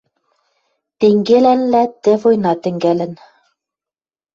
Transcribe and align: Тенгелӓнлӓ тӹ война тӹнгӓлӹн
Тенгелӓнлӓ 0.99 1.83
тӹ 2.03 2.11
война 2.21 2.53
тӹнгӓлӹн 2.63 3.13